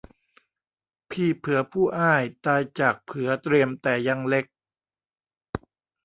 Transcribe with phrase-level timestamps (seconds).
[1.11, 4.45] พี่เผือผู้อ้ายตายจากเผือเตรียมแต่ยังเล็ก